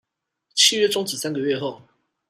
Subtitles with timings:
[0.55, 1.79] 契約終止三個月後